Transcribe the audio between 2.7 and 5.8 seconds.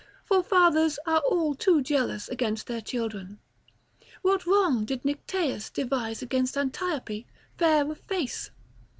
children; what wrong did Nycteus